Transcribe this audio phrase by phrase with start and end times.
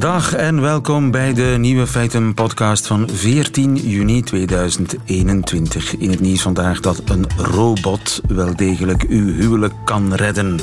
[0.00, 5.96] Dag en welkom bij de Nieuwe Feiten podcast van 14 juni 2021.
[5.96, 10.60] In het nieuws vandaag dat een robot wel degelijk uw huwelijk kan redden.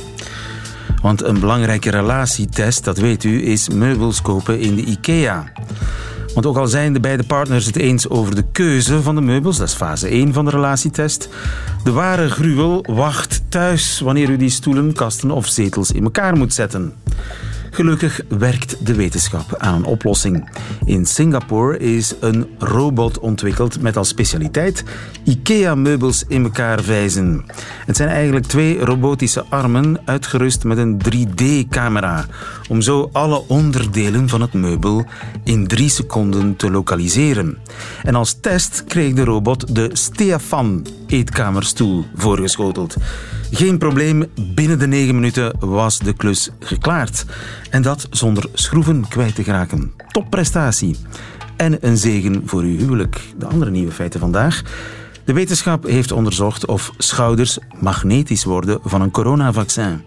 [1.01, 5.51] Want een belangrijke relatietest, dat weet u, is meubels kopen in de IKEA.
[6.33, 9.57] Want ook al zijn de beide partners het eens over de keuze van de meubels,
[9.57, 11.29] dat is fase 1 van de relatietest,
[11.83, 16.53] de ware gruwel wacht thuis wanneer u die stoelen, kasten of zetels in elkaar moet
[16.53, 16.93] zetten.
[17.71, 20.49] Gelukkig werkt de wetenschap aan een oplossing.
[20.85, 24.83] In Singapore is een robot ontwikkeld met als specialiteit
[25.23, 27.45] IKEA-meubels in elkaar vijzen.
[27.85, 32.25] Het zijn eigenlijk twee robotische armen uitgerust met een 3D-camera,
[32.69, 35.05] om zo alle onderdelen van het meubel
[35.43, 37.57] in drie seconden te lokaliseren.
[38.03, 42.95] En als test kreeg de robot de Stefan eetkamerstoel voorgeschoteld.
[43.51, 44.25] Geen probleem,
[44.55, 47.25] binnen de negen minuten was de klus geklaard.
[47.69, 49.93] En dat zonder schroeven kwijt te geraken.
[50.11, 50.95] Topprestatie.
[51.55, 53.21] En een zegen voor uw huwelijk.
[53.37, 54.61] De andere nieuwe feiten vandaag.
[55.25, 60.01] De wetenschap heeft onderzocht of schouders magnetisch worden van een coronavaccin.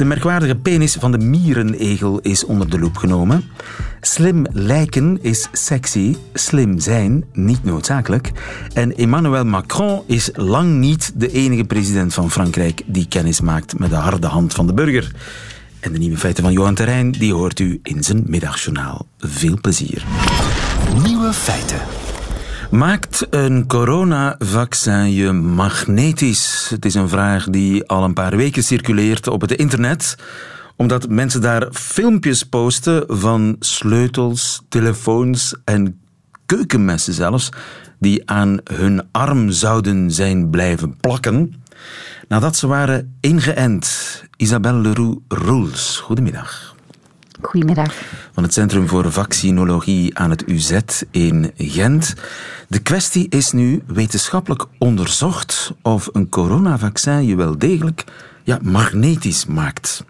[0.00, 3.44] De merkwaardige penis van de mierenegel is onder de loep genomen.
[4.00, 8.30] Slim lijken is sexy, slim zijn niet noodzakelijk.
[8.74, 13.90] En Emmanuel Macron is lang niet de enige president van Frankrijk die kennis maakt met
[13.90, 15.12] de harde hand van de burger.
[15.80, 19.06] En de nieuwe feiten van Johan Terrein die hoort u in zijn middagjournaal.
[19.18, 20.04] Veel plezier.
[21.02, 21.80] Nieuwe feiten.
[22.70, 26.68] Maakt een coronavaccin je magnetisch?
[26.68, 30.16] Het is een vraag die al een paar weken circuleert op het internet
[30.76, 36.00] omdat mensen daar filmpjes posten van sleutels, telefoons en
[36.46, 37.48] keukenmessen zelfs,
[37.98, 41.62] die aan hun arm zouden zijn blijven plakken
[42.28, 44.24] nadat ze waren ingeënt.
[44.36, 46.74] Isabelle Leroux-Roels, goedemiddag.
[47.42, 47.94] Goedemiddag.
[48.32, 50.78] Van het Centrum voor Vaccinologie aan het UZ
[51.10, 52.14] in Gent.
[52.68, 58.04] De kwestie is nu wetenschappelijk onderzocht of een coronavaccin je wel degelijk
[58.44, 60.04] ja, magnetisch maakt.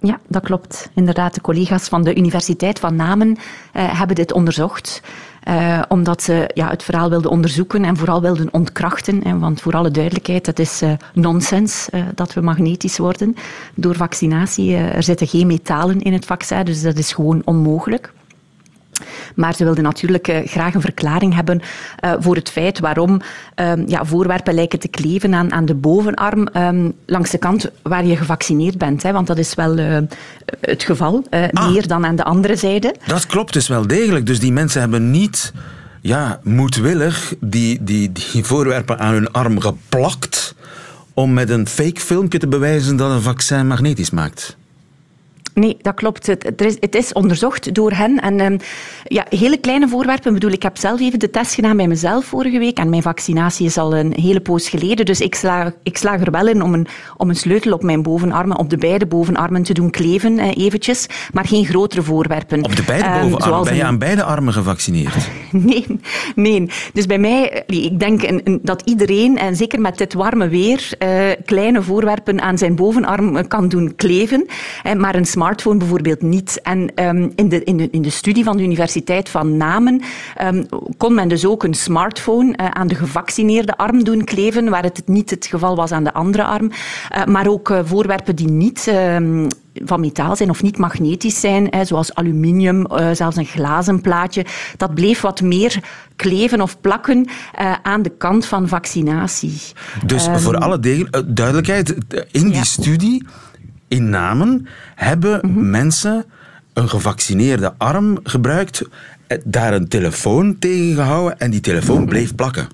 [0.00, 0.90] Ja, dat klopt.
[0.94, 5.02] Inderdaad, de collega's van de Universiteit van Namen uh, hebben dit onderzocht.
[5.48, 9.20] Uh, omdat ze ja, het verhaal wilden onderzoeken en vooral wilden ontkrachten.
[9.24, 13.36] Hè, want voor alle duidelijkheid, het is uh, nonsens uh, dat we magnetisch worden
[13.74, 14.76] door vaccinatie.
[14.76, 18.12] er zitten geen metalen in het vaccin, dus dat is gewoon onmogelijk.
[19.34, 21.60] Maar ze wilden natuurlijk uh, graag een verklaring hebben
[22.04, 23.20] uh, voor het feit waarom
[23.54, 28.04] um, ja, voorwerpen lijken te kleven aan, aan de bovenarm um, langs de kant waar
[28.04, 29.02] je gevaccineerd bent.
[29.02, 29.98] Hè, want dat is wel uh,
[30.60, 32.94] het geval, ah, meer dan aan de andere zijde.
[33.06, 34.26] Dat klopt dus wel degelijk.
[34.26, 35.52] Dus die mensen hebben niet
[36.00, 40.54] ja, moedwillig die, die, die voorwerpen aan hun arm geplakt
[41.14, 44.57] om met een fake filmpje te bewijzen dat een vaccin magnetisch maakt.
[45.58, 46.26] Nee, dat klopt.
[46.26, 48.20] Het, is, het is onderzocht door hen.
[48.20, 48.58] En um,
[49.04, 50.26] ja, hele kleine voorwerpen.
[50.26, 52.78] Ik bedoel, ik heb zelf even de test gedaan bij mezelf vorige week.
[52.78, 55.06] En mijn vaccinatie is al een hele poos geleden.
[55.06, 56.86] Dus ik slaag, ik slaag er wel in om een,
[57.16, 61.06] om een sleutel op mijn bovenarmen, op de beide bovenarmen te doen kleven, eh, eventjes.
[61.32, 62.64] Maar geen grotere voorwerpen.
[62.64, 63.64] Op de beide um, bovenarmen?
[63.64, 65.14] Ben je aan beide armen gevaccineerd?
[65.50, 65.86] nee,
[66.34, 66.70] nee.
[66.92, 71.08] Dus bij mij, ik denk een, dat iedereen, en zeker met dit warme weer, uh,
[71.44, 74.46] kleine voorwerpen aan zijn bovenarm kan doen kleven.
[74.86, 76.60] Uh, maar een smart smartphone bijvoorbeeld niet.
[76.62, 80.02] En um, in, de, in, de, in de studie van de Universiteit van Namen
[80.42, 80.66] um,
[80.96, 85.02] kon men dus ook een smartphone uh, aan de gevaccineerde arm doen kleven, waar het
[85.06, 86.70] niet het geval was aan de andere arm.
[86.70, 89.16] Uh, maar ook uh, voorwerpen die niet uh,
[89.84, 95.20] van metaal zijn of niet magnetisch zijn, zoals aluminium, zelfs een glazen plaatje, dat bleef
[95.20, 95.82] wat meer
[96.16, 97.26] kleven of plakken
[97.82, 99.60] aan de kant van vaccinatie.
[100.06, 100.78] Dus um, voor alle
[101.26, 101.94] duidelijkheid,
[102.30, 102.64] in die ja.
[102.64, 103.26] studie
[103.88, 106.24] in Namen hebben mensen
[106.72, 108.82] een gevaccineerde arm gebruikt,
[109.26, 112.68] eh, daar een telefoon tegen gehouden en die telefoon bleef plakken.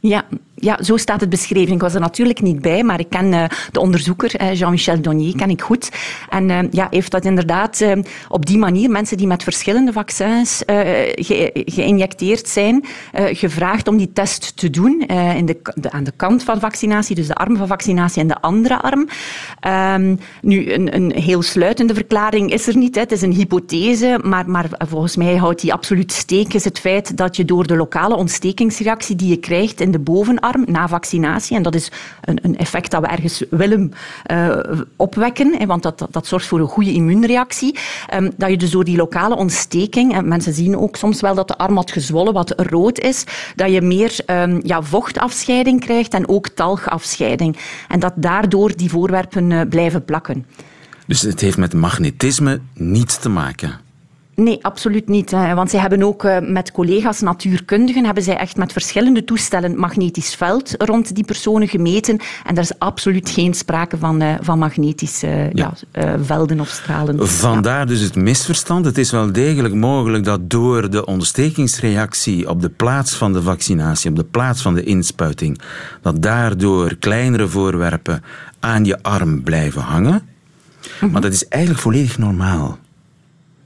[0.00, 1.74] Ja, ja, zo staat het beschreven.
[1.74, 5.36] Ik was er natuurlijk niet bij, maar ik ken uh, de onderzoeker, uh, Jean-Michel Donnier,
[5.36, 5.90] ken ik goed.
[6.28, 7.84] En uh, ja, heeft dat inderdaad
[8.28, 14.56] op die manier mensen die met verschillende vaccins ge geïnjecteerd zijn, gevraagd om die test
[14.56, 15.00] te doen
[15.36, 15.58] in de,
[15.90, 19.08] aan de kant van vaccinatie, dus de arm van vaccinatie en de andere arm.
[19.94, 22.94] Um, nu, een, heel sluitende verklaring is er niet.
[22.94, 27.16] Het is een hypothese, maar, maar volgens mij houdt die absoluut steek, is het feit
[27.16, 31.56] dat je door de lokale ontstekingsreactie die je krijgt in de bovenarm, na vaccinatie.
[31.56, 33.92] En dat is een, een effect dat we ergens willen
[34.30, 34.58] uh,
[34.96, 37.78] opwekken, hè, want dat, dat, zorgt voor een goede immuunreactie.
[38.14, 41.48] Um, dat je dus door die lokale ontsteking, en mensen zien ook soms wel dat
[41.48, 43.24] de arm wat gezwollen, wat rood is,
[43.56, 47.56] dat je meer um, ja, vochtafscheiding krijgt en ook talgafscheiding.
[47.88, 50.46] En dat daardoor die voorwerpen uh, blijven plakken.
[51.06, 53.83] Dus het heeft met magnetisme niets te maken.
[54.36, 55.30] Nee, absoluut niet.
[55.30, 60.34] Want zij hebben ook eh, met collega's natuurkundigen hebben zij echt met verschillende toestellen magnetisch
[60.34, 62.18] veld rond die personen gemeten.
[62.44, 65.72] En daar is absoluut geen sprake van, uh, van magnetische ja.
[65.92, 67.28] ja uh, velden of stralen.
[67.28, 68.84] Vandaar dus het misverstand.
[68.84, 74.10] Het is wel degelijk mogelijk dat door de ontstekingsreactie op de plaats van de vaccinatie,
[74.10, 75.60] op de plaats van de inspuiting,
[76.02, 78.22] dat daardoor kleinere voorwerpen
[78.60, 80.22] aan je arm blijven hangen.
[81.10, 82.78] Maar dat is eigenlijk volledig normaal.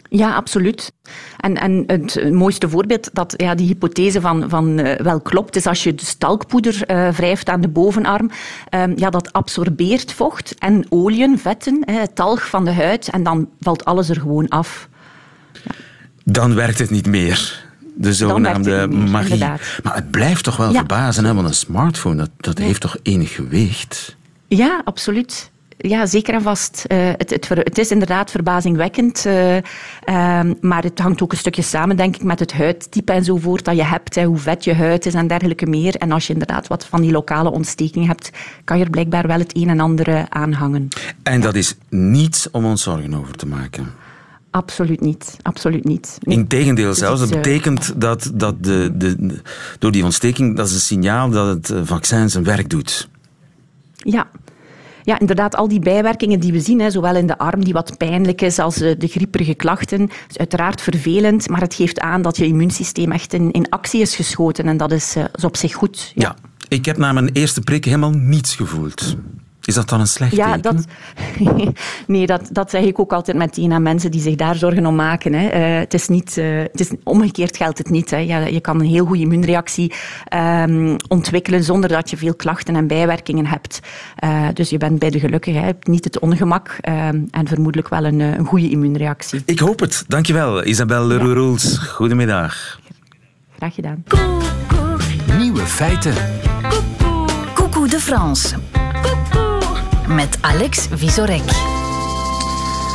[0.09, 0.93] Ja, absoluut.
[1.37, 5.67] En, en het mooiste voorbeeld dat ja, die hypothese van, van uh, wel klopt, is
[5.67, 8.31] als je de stalkpoeder uh, wrijft aan de bovenarm,
[8.75, 13.49] um, ja, dat absorbeert vocht en oliën, vetten, hè, talg van de huid, en dan
[13.61, 14.89] valt alles er gewoon af.
[15.53, 15.71] Ja.
[16.25, 17.67] Dan werkt het niet meer.
[17.95, 19.33] De zogenaamde magie.
[19.33, 19.61] Inderdaad.
[19.83, 20.79] Maar het blijft toch wel ja.
[20.79, 21.35] verbazen, hè?
[21.35, 24.17] want een smartphone dat, dat heeft toch enig gewicht?
[24.49, 26.85] Ja, absoluut ja, zeker en vast.
[26.89, 29.61] Uh, het, het, het, is inderdaad verbazingwekkend, uh, uh,
[30.61, 33.83] maar het hangt ook een stukje samen, denk ik, met het huidtype enzovoort dat je
[33.83, 35.95] hebt, hè, hoe vet je huid is en dergelijke meer.
[35.95, 38.31] En als je inderdaad wat van die lokale ontsteking hebt,
[38.65, 40.89] kan je er blijkbaar wel het een en ander aanhangen.
[41.23, 43.93] En dat is niets om ons zorgen over te maken.
[44.51, 45.37] Absoluut niet.
[45.43, 46.19] Absoluut niet.
[46.21, 46.37] Nee.
[46.37, 47.21] Integendeel zelfs.
[47.21, 49.41] Dat betekent dat, dat de, de,
[49.79, 53.09] door die ontsteking, dat is een signaal dat het vaccin zijn werk doet.
[53.97, 54.27] Ja,
[55.09, 57.97] ja, inderdaad, al die bijwerkingen die we zien, hè, zowel in de arm die wat
[57.97, 62.47] pijnlijk is als de grieperige klachten, is uiteraard vervelend, maar het geeft aan dat je
[62.47, 66.13] immuunsysteem echt in, in actie is geschoten en dat is, is op zich goed.
[66.15, 66.23] Ja.
[66.23, 66.37] ja,
[66.69, 69.17] ik heb na mijn eerste prik helemaal niets gevoeld.
[69.65, 70.63] Is dat dan een slecht ja, teken?
[70.63, 70.85] Dat,
[72.07, 74.95] nee, dat, dat zeg ik ook altijd meteen aan mensen die zich daar zorgen om
[74.95, 75.33] maken.
[75.33, 75.75] Hè.
[75.75, 78.11] Uh, het is niet, uh, het is, omgekeerd geldt het niet.
[78.11, 78.17] Hè.
[78.17, 79.93] Je, je kan een heel goede immuunreactie
[80.35, 83.81] um, ontwikkelen zonder dat je veel klachten en bijwerkingen hebt.
[84.25, 86.79] Uh, dus je bent bij de gelukkige, hebt niet het ongemak
[87.31, 89.43] en vermoedelijk wel een, een goede immuunreactie.
[89.45, 90.05] Ik hoop het.
[90.07, 91.73] Dankjewel, Isabelle Leroux.
[91.73, 91.87] Ja.
[91.87, 92.81] Goedemiddag.
[93.57, 94.05] Graag gedaan.
[95.39, 96.15] Nieuwe feiten.
[97.55, 98.57] Coucou de France
[100.09, 101.43] met Alex Visorek.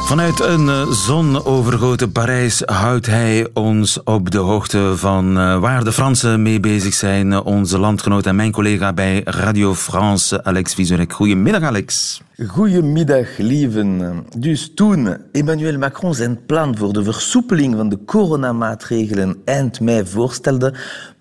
[0.06, 5.92] Vanuit een eh, zonovergoten Parijs houdt hij ons op de hoogte van eh, waar de
[5.92, 7.44] Fransen mee bezig zijn.
[7.44, 11.14] Onze landgenoot en mijn collega bij Radio France, Alex Visorek.
[11.14, 12.22] Goedemiddag, Alex.
[12.48, 14.26] Goedemiddag, lieven.
[14.38, 20.74] Dus toen Emmanuel Macron zijn plan voor de versoepeling van de coronamaatregelen eind mei voorstelde,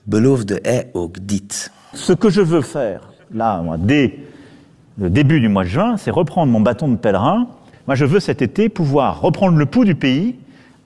[0.03, 1.71] beloofde hij ook dit.
[1.95, 3.01] Ce que je veux faire,
[3.31, 4.11] là, dès
[4.99, 7.47] le début du mois de juin, c'est reprendre mon bâton de pèlerin.
[7.87, 10.37] Moi, je veux cet été pouvoir reprendre le pouls du pays,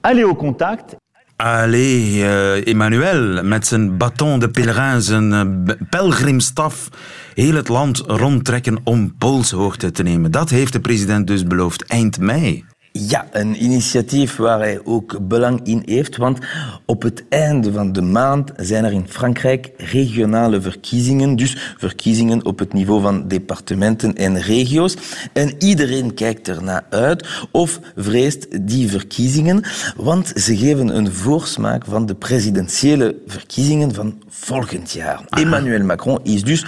[0.03, 0.97] aller au contact.
[1.39, 6.89] Allee, uh, Emmanuel, met zijn bâton de pèlerin, zijn pelgrimstaf,
[7.35, 10.31] heel het land rondtrekken om polshoogte te nemen.
[10.31, 12.65] Dat heeft de president dus beloofd eind mei.
[12.99, 16.39] Ja, een initiatief waar hij ook belang in heeft, want
[16.85, 22.59] op het einde van de maand zijn er in Frankrijk regionale verkiezingen, dus verkiezingen op
[22.59, 24.97] het niveau van departementen en regio's.
[25.33, 29.65] En iedereen kijkt ernaar uit of vreest die verkiezingen,
[29.97, 35.25] want ze geven een voorsmaak van de presidentiële verkiezingen van volgend jaar.
[35.29, 36.65] Emmanuel Macron is dus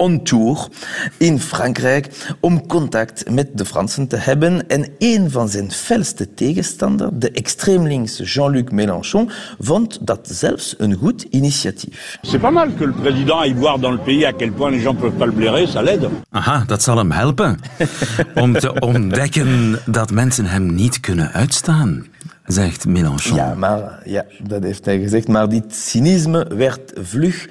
[0.00, 0.68] on tour
[1.16, 4.68] in Frankrijk om contact met de Fransen te hebben.
[4.68, 11.26] En een van zijn felste tegenstanders, de extreemlinkse Jean-Luc Mélenchon, vond dat zelfs een goed
[11.30, 12.18] initiatief.
[12.22, 14.82] C'est pas mal que le président aille voir dans le pays à quel point les
[14.82, 16.08] gens peuvent pas le blairer, ça l'aide.
[16.30, 17.58] Aha, dat zal hem helpen.
[18.34, 22.04] om te ontdekken dat mensen hem niet kunnen uitstaan
[22.52, 23.36] zegt Mélenchon.
[23.36, 25.28] Ja, maar, ja, dat heeft hij gezegd.
[25.28, 27.48] Maar dit cynisme werd vlug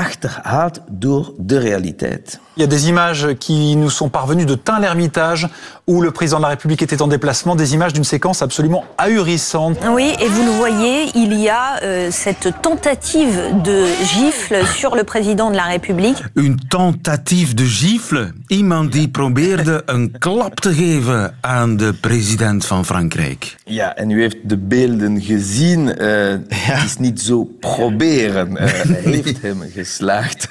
[0.00, 2.40] achterhaald door de realiteit.
[2.56, 5.48] Il y a des images qui nous sont parvenues de Tain-l'Hermitage,
[5.90, 9.76] où le président de la République était en déplacement, des images d'une séquence absolument ahurissante.
[9.90, 15.02] Oui, et vous le voyez, il y a euh, cette tentative de gifle sur le
[15.02, 16.22] président de la République.
[16.36, 18.32] Une tentative de gifle?
[18.48, 23.56] Iemand die probeerde een klap te geven aan de president van Frankrijk.
[23.64, 25.94] Ja, en u heeft de beelden gezien.
[25.98, 26.38] Uh, ja.
[26.48, 28.50] Het is niet zo proberen.
[28.50, 28.58] Uh,
[28.92, 30.48] hij heeft hem geslaagd.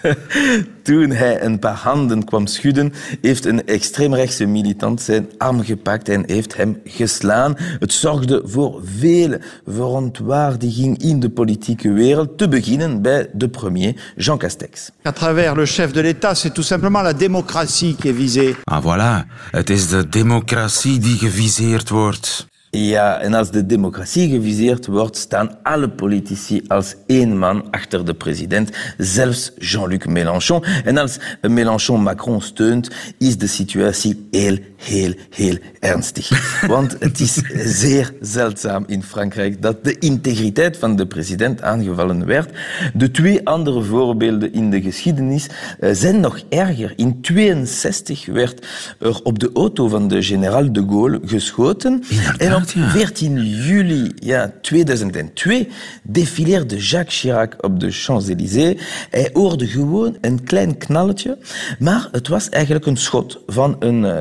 [0.89, 6.24] Toen hij een paar handen kwam schudden, heeft een extreemrechtse militant zijn arm gepakt en
[6.25, 7.55] heeft hem geslaan.
[7.79, 14.38] Het zorgde voor veel verontwaardiging in de politieke wereld, te beginnen bij de premier Jean
[14.38, 14.91] Castex.
[15.10, 18.55] À travers le chef de l'État, c'est tout simplement la démocratie qui est visée.
[18.63, 22.48] Ah voilà, het is de democratie die geviseerd wordt.
[22.71, 28.13] Ja, en als de democratie geviseerd wordt, staan alle politici als één man achter de
[28.13, 30.63] president, zelfs Jean-Luc Mélenchon.
[30.63, 36.62] En als Mélenchon Macron steunt, is de situatie heel heel, heel ernstig.
[36.67, 37.41] Want het is
[37.79, 42.51] zeer zeldzaam in Frankrijk dat de integriteit van de president aangevallen werd.
[42.93, 45.48] De twee andere voorbeelden in de geschiedenis
[45.79, 46.93] eh, zijn nog erger.
[46.95, 48.67] In 62 werd
[49.00, 52.03] er op de auto van de generaal de Gaulle geschoten.
[52.38, 55.67] en op 14 juli ja, 2002
[56.03, 58.81] defileerde Jacques Chirac op de Champs-Élysées.
[59.09, 61.38] Hij hoorde gewoon een klein knalletje,
[61.79, 64.19] maar het was eigenlijk een schot van een uh,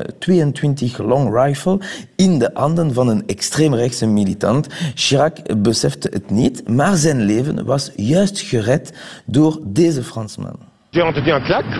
[0.51, 1.79] 22 long rifle
[2.15, 4.67] in de handen van een extreemrechtse militant.
[4.95, 8.93] Chirac besefte het niet, maar zijn leven was juist gered
[9.25, 10.55] door deze Fransman.
[10.91, 11.79] J'ai entendu un claque,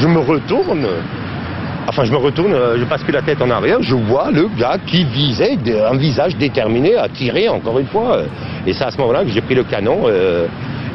[0.00, 0.88] je me retourne.
[1.88, 4.78] Enfin, je me retourne, je passe plus la tête en arrière, je vois le gars
[4.86, 8.22] qui visait un visage déterminé à tirer, encore une fois.
[8.66, 10.02] Et c'est à ce moment-là que j'ai pris le canon.
[10.06, 10.46] Euh,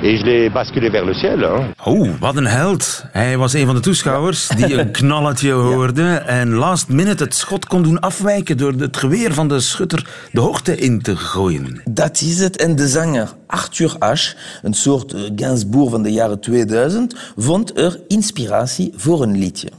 [0.04, 1.44] et je l'ai basculé vers le ciel.
[1.44, 1.74] Hein.
[1.86, 3.06] Oh, wat een held.
[3.12, 7.66] Hij was een van de toeschouwers die een knalletje hoorde en last minute het schot
[7.66, 11.82] kon doen afwijken door het geweer van de schutter de hoogte in te gooien.
[11.90, 12.58] Dat is het.
[12.58, 18.94] En de zanger Arthur Ashe, een soort Gainsbourg van de jaren 2000, vond er inspiratie
[18.96, 19.70] voor een liedje.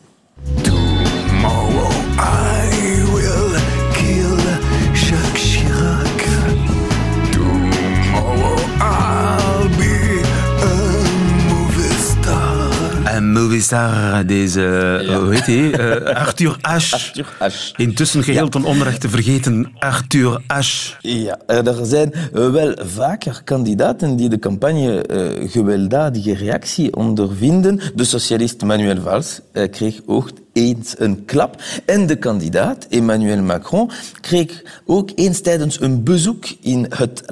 [0.62, 2.51] Tomorrow I
[13.22, 14.60] Een moviestar, deze,
[15.22, 15.60] hoe heet hij?
[15.72, 17.24] Uh, Arthur Ashe.
[17.76, 20.94] Intussen geheel ten onrechte vergeten Arthur Ashe.
[21.00, 27.80] Ja, er zijn wel vaker kandidaten die de campagne uh, gewelddadige reactie ondervinden.
[27.94, 31.62] De socialist Manuel Valls uh, kreeg ook eens een klap.
[31.86, 37.22] En de kandidaat Emmanuel Macron kreeg ook eens tijdens een bezoek in het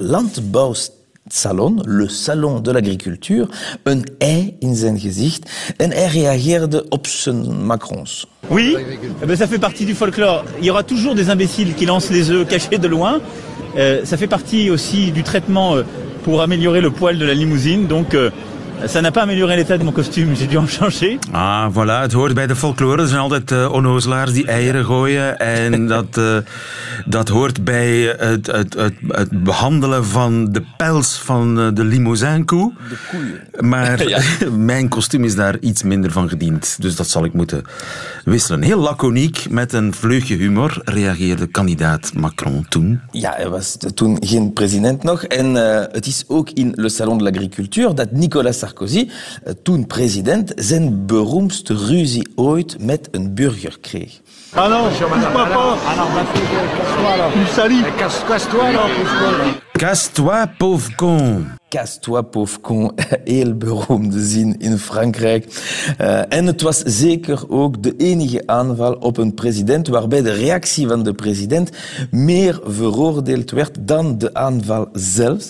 [1.85, 2.71] le salon de.
[8.49, 8.75] Oui,
[9.25, 10.43] ben ça fait partie du folklore.
[10.59, 13.21] Il y aura toujours des imbéciles qui lancent les œufs cachés de loin.
[13.77, 15.83] Euh, ça fait partie aussi du traitement euh,
[16.23, 17.87] pour améliorer le poil de la limousine.
[17.87, 18.29] Donc euh,
[18.87, 21.19] ça n'a pas amélioré l'état de mon costume, j'ai dû en changer.
[21.33, 23.01] Ah, voilà, het hoort bij de folklore.
[23.01, 25.39] Er zijn altijd uh, onnozelaars die eieren gooien.
[25.39, 26.37] En dat, uh,
[27.05, 32.73] dat hoort bij het, het, het, het, behandelen van de pels van uh, de limousinkoe.
[32.89, 33.69] De koeien.
[33.69, 34.19] Maar ja.
[34.57, 36.77] mijn kostuum is daar iets minder van gediend.
[36.81, 37.63] Dus dat zal ik moeten
[38.23, 38.61] wisselen.
[38.61, 43.01] Heel laconiek, met een vleugje humor, reageerde kandidaat Macron toen.
[43.11, 45.23] Ja, hij was toen geen president nog.
[45.23, 45.55] En
[45.91, 48.70] het is ook in Le Salon de l'Agriculture dat Nicolas Sarkozy,
[49.63, 54.19] toen president, zijn beroemdste ruzie ooit met een burger kreeg.
[54.53, 55.77] Ah non, touche-moi pas.
[55.85, 56.07] Ah non,
[57.33, 57.83] casse-toi salis.
[58.27, 58.89] Casse-toi alors,
[59.81, 61.57] Casse-toi, pauvre con.
[61.69, 62.91] Casse-toi, pauvre con.
[63.25, 65.45] Heel beroemde zin in Frankrijk.
[66.01, 70.87] Uh, en het was zeker ook de enige aanval op een president waarbij de reactie
[70.87, 71.69] van de president
[72.11, 75.49] meer veroordeeld werd dan de aanval zelf.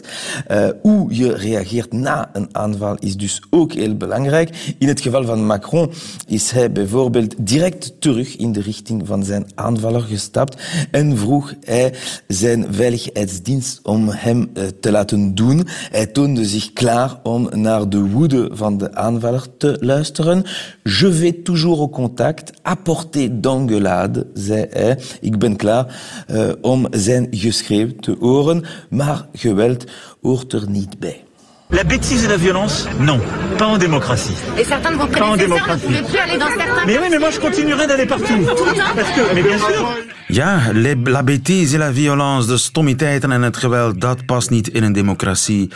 [0.52, 4.76] Uh, hoe je reageert na een aanval is dus ook heel belangrijk.
[4.78, 5.92] In het geval van Macron
[6.28, 10.62] is hij bijvoorbeeld direct terug in de richting van zijn aanvaller gestapt
[10.92, 11.94] en vroeg hij
[12.28, 15.68] zijn veiligheidsdienst om hem uh, te laten doen.
[15.92, 20.44] Hij toonde zich klaar om naar de woede van de aanvaller te luisteren.
[20.84, 25.00] Je vais toujours au contact, apporter d'engueulade, zei hij.
[25.22, 26.02] Ik ben klaar
[26.32, 29.86] uh, om zijn geschreeuw te horen, maar geweld
[30.22, 31.24] hoort er niet bij.
[31.72, 33.20] La bêtise et la violence, non.
[33.58, 34.34] Pas en démocratie.
[34.60, 35.86] Et certains de vos Pas en prédécesseurs ne démocratie.
[35.86, 38.42] pouvaient plus aller dans certains Mais oui, mais moi je continuerai d'aller partout.
[38.96, 39.90] Parce que, mais bien sûr.
[40.30, 44.84] Ja, la bêtise et la violence, de stommiteiten en het geweld, dat past niet in
[44.84, 45.70] een democratie.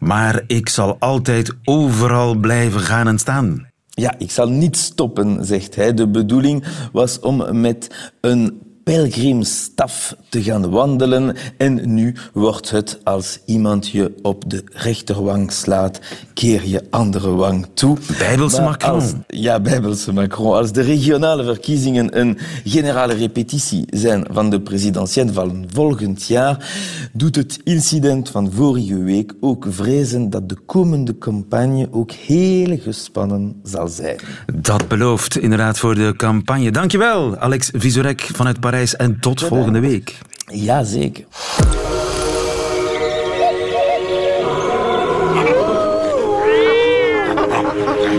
[0.00, 3.66] Maar ik zal altijd overal blijven gaan en staan.
[3.88, 5.94] Ja, ik zal niet stoppen, zegt hij.
[5.94, 13.38] De bedoeling was om met een pelgrimstaf te gaan wandelen en nu wordt het als
[13.46, 16.00] iemand je op de rechterwang slaat,
[16.34, 17.96] keer je andere wang toe.
[18.18, 18.94] Bijbelse Maar Macron.
[18.94, 20.54] Als, ja, Bijbelse Macron.
[20.54, 26.72] Als de regionale verkiezingen een generale repetitie zijn van de presidentiële van volgend jaar,
[27.12, 33.60] doet het incident van vorige week ook vrezen dat de komende campagne ook heel gespannen
[33.62, 34.16] zal zijn.
[34.54, 36.70] Dat belooft inderdaad voor de campagne.
[36.70, 40.18] Dankjewel, Alex Visorek vanuit Parijs en tot volgende week.
[40.46, 41.24] Ja, zeker.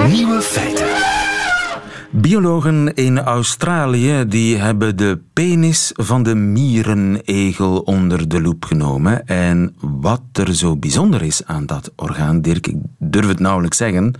[0.07, 0.87] Nieuwe feiten.
[2.11, 9.27] Biologen in Australië die hebben de penis van de mierenegel onder de loep genomen.
[9.27, 14.13] En wat er zo bijzonder is aan dat orgaan, Dirk, ik durf het nauwelijks zeggen.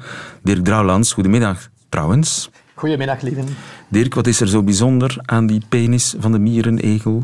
[0.44, 2.50] Dirk Drouwlands, goedemiddag trouwens.
[2.82, 3.46] Goedemiddag, lieven.
[3.88, 7.24] Dirk, wat is er zo bijzonder aan die penis van de mierenegel?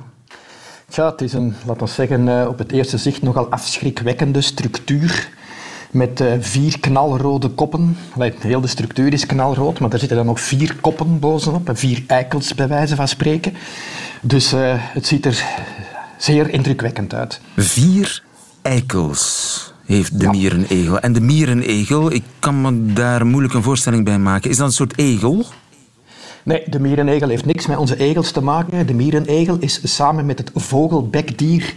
[0.89, 5.29] Tja, het is een, laten we zeggen, eh, op het eerste zicht nogal afschrikwekkende structuur.
[5.91, 7.97] Met uh, vier knalrode koppen.
[8.39, 11.67] Heel de structuur is knalrood, maar er zitten dan nog vier koppen bovenop.
[11.67, 13.53] En vier eikels, bij wijze van spreken.
[14.21, 15.43] Dus uh, het ziet er
[16.17, 17.41] zeer indrukwekkend uit.
[17.55, 18.23] Vier
[18.61, 20.31] eikels heeft de ja.
[20.31, 20.99] mierenegel.
[20.99, 24.49] En de mierenegel, ik kan me daar moeilijk een voorstelling bij maken.
[24.49, 25.45] Is dat een soort egel?
[26.43, 28.87] Nee, de mierenegel heeft niks met onze egels te maken.
[28.87, 31.73] De mierenegel is samen met het vogelbekdier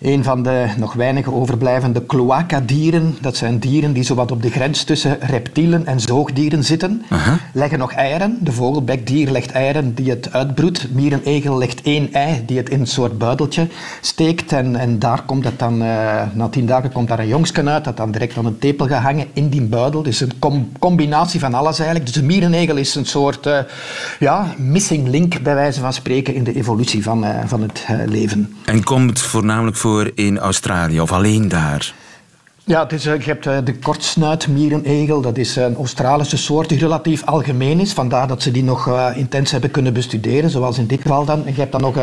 [0.00, 3.16] een van de nog weinige overblijvende cloacadieren.
[3.20, 7.02] Dat zijn dieren die zowat op de grens tussen reptielen en zoogdieren zitten.
[7.12, 7.34] Uh -huh.
[7.52, 8.38] Leggen nog eieren.
[8.40, 10.86] De vogelbekdier legt eieren die het uitbroedt.
[10.92, 13.68] Mierenegel legt één ei die het in een soort buideltje
[14.00, 14.52] steekt.
[14.52, 17.84] En, en daar komt het dan, uh, na tien dagen komt daar een jongsken uit
[17.84, 20.02] dat dan direct aan een tepel gaat hangen in die buidel.
[20.02, 22.06] Dus een com combinatie van alles eigenlijk.
[22.06, 23.58] Dus de mierenegel is een soort uh,
[24.18, 28.56] ja, missing link bij wijze van spreken in de evolutie van, van het leven.
[28.64, 31.94] En komt voornamelijk voor in Australië of alleen daar?
[32.68, 35.20] Ja, is, je hebt de kortsnuitmierenegel.
[35.20, 37.92] Dat is een Australische soort die relatief algemeen is.
[37.92, 41.46] Vandaar dat ze die nog uh, intens hebben kunnen bestuderen, zoals in dit geval dan.
[41.46, 41.98] En je hebt dan nog,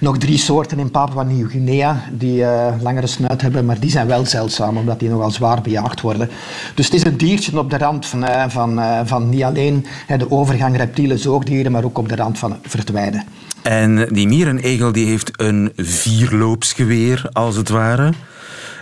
[0.00, 2.44] nog drie soorten in Papua-Nieuw-Guinea die
[2.80, 6.30] langere snuit hebben, maar die zijn wel zeldzaam, omdat die nogal zwaar bejaagd worden.
[6.74, 10.76] Dus het is een diertje op de rand van, van, van niet alleen de overgang
[10.76, 13.24] reptielen, zoogdieren, maar ook op de rand van verdwijnen.
[13.62, 18.12] En die mierenegel die heeft een vierloopsgeweer, als het ware.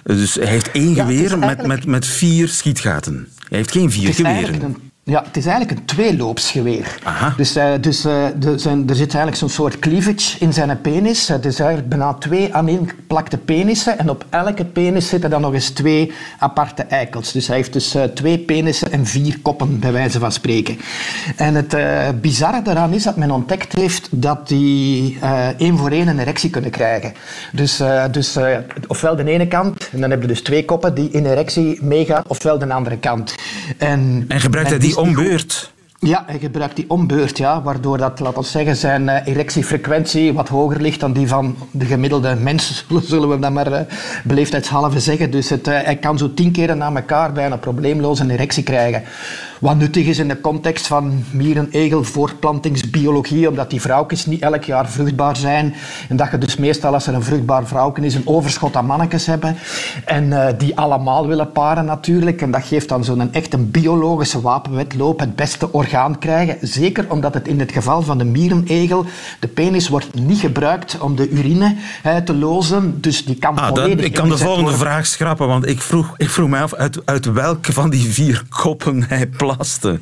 [0.02, 1.57] Dus hij heeft één ja, geweer eigenlijk...
[1.57, 3.28] met, met, met vier schietgaten.
[3.49, 4.89] Hij heeft geen vier geweren.
[5.11, 6.99] Ja, het is eigenlijk een tweeloopsgeweer.
[7.02, 7.35] Aha.
[7.37, 11.29] Dus, uh, dus uh, de, zijn, er zit eigenlijk zo'n soort cleavage in zijn penis.
[11.29, 13.99] Het is eigenlijk bijna twee aaneengeplakte penissen.
[13.99, 17.33] En op elke penis zitten dan nog eens twee aparte eikels.
[17.33, 20.79] Dus hij heeft dus uh, twee penissen en vier koppen, bij wijze van spreken.
[21.37, 21.76] En het
[22.21, 25.18] bizarre daaraan is dat men ontdekt heeft dat die
[25.59, 27.12] één voor één een erectie kunnen krijgen.
[27.53, 28.38] Dus, dus
[28.87, 32.23] ofwel de ene kant, en dan heb je dus twee koppen die in erectie meegaan,
[32.27, 33.35] ofwel de andere kant.
[33.79, 35.73] En, en gebruikt hij die ombeurt?
[36.03, 40.49] Ja, hij gebruikt die ombeurt, ja, waardoor dat, laten we zeggen, zijn uh, erectiefrequentie wat
[40.49, 43.81] hoger ligt dan die van de gemiddelde mens, zullen we dat maar uh,
[44.25, 45.31] beleefdheidshalve zeggen.
[45.31, 49.03] Dus het, uh, hij kan zo tien keer na elkaar bijna probleemloos een erectie krijgen.
[49.61, 54.88] Wat nuttig is in de context van mierenegel voortplantingsbiologie, omdat die vrouwtjes niet elk jaar
[54.88, 55.75] vruchtbaar zijn.
[56.09, 59.27] En dat je dus meestal, als er een vruchtbaar vrouwtje is, een overschot aan mannetjes
[59.27, 59.57] hebben.
[60.05, 62.42] En die allemaal willen paren natuurlijk.
[62.42, 66.68] En dat geeft dan zo'n echt een biologische wapenwetloop, het beste orgaan krijgen.
[66.68, 69.05] Zeker omdat het in het geval van de mierenegel,
[69.40, 71.77] de penis wordt niet gebruikt om de urine
[72.25, 73.01] te lozen.
[73.01, 74.81] Dus die kan ah, volledig dat, Ik kan de volgende worden.
[74.81, 78.42] vraag schrappen, want ik vroeg, ik vroeg mij af uit, uit welke van die vier
[78.49, 80.01] koppen hij belastı.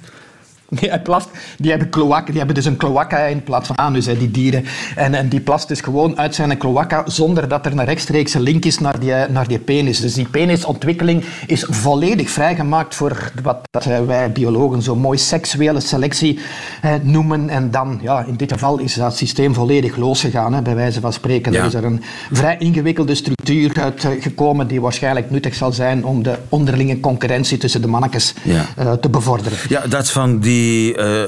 [0.80, 1.28] Nee, hij plast,
[1.58, 4.64] die hebben kloakken, die hebben dus een cloaca in plaats van anus, hè, die dieren.
[4.96, 8.64] En, en die plast dus gewoon uit zijn cloaca zonder dat er een rechtstreekse link
[8.64, 10.00] is naar die, naar die penis.
[10.00, 16.38] Dus die penisontwikkeling is volledig vrijgemaakt voor wat wij biologen zo mooi seksuele selectie
[16.82, 17.48] eh, noemen.
[17.48, 21.12] En dan, ja, in dit geval is dat systeem volledig losgegaan, hè, bij wijze van
[21.12, 21.52] spreken.
[21.52, 21.58] Ja.
[21.58, 22.02] Er is er een
[22.32, 27.88] vrij ingewikkelde structuur uitgekomen die waarschijnlijk nuttig zal zijn om de onderlinge concurrentie tussen de
[27.88, 28.96] mannetjes ja.
[28.96, 29.58] te bevorderen.
[29.68, 31.22] Ja, dat van die die uh,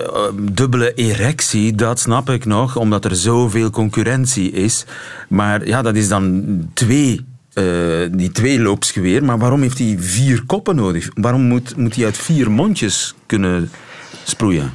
[0.53, 4.85] dubbele erectie, dat snap ik nog, omdat er zoveel concurrentie is.
[5.29, 7.21] Maar ja, dat is dan twee
[7.55, 7.65] uh,
[8.13, 9.25] die tweeloopsgeweer.
[9.25, 11.09] Maar waarom heeft hij vier koppen nodig?
[11.15, 13.71] Waarom moet, moet hij uit vier mondjes kunnen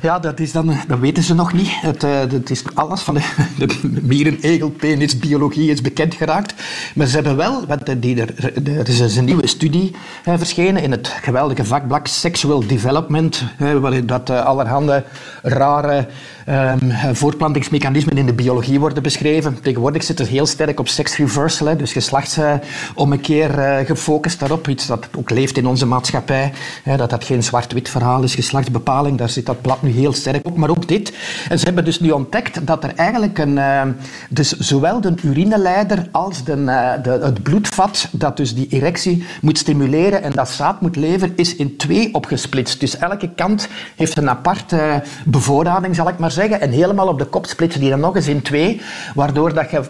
[0.02, 1.82] Ja, dat, is dan, dat weten ze nog niet.
[1.82, 3.22] Het, uh, het is alles van de,
[3.65, 6.54] de mierenegelpenis biologie is bekend geraakt.
[6.96, 9.96] Maar ze hebben wel, want die, er, is dus een nieuwe studie
[10.28, 15.04] uh, verschenen in het geweldige vakblad Sexual Development, uh, waarin dat allerhande
[15.41, 16.08] rare
[16.50, 19.62] um, voortplantingsmechanismen in de biologie worden beschreven.
[19.62, 23.50] Tegenwoordig zit het heel sterk op sex reversal, dus geslachtsommekeer
[23.86, 24.68] gefocust daarop.
[24.68, 26.54] Iets dat ook leeft in onze maatschappij.
[26.98, 30.58] Dat dat geen zwart-wit verhaal is, geslachtsbepaling, daar zit dat blad nu heel sterk op.
[30.58, 31.14] Maar ook dit.
[31.50, 33.58] En ze hebben dus nu ontdekt dat er eigenlijk een...
[33.58, 33.82] Uh,
[34.30, 39.58] dus zowel de urineleider als de, uh, de, het bloedvat dat dus die erectie moet
[39.58, 42.80] stimuleren en dat zaad moet leveren, is in twee opgesplitst.
[42.80, 46.62] Dus elke kant heeft een aparte bevoorrading, zal ik maar zeggen.
[46.62, 48.82] En helemaal op de kop splitsen die dan nog eens in twee,
[49.16, 49.82] waardoor dat je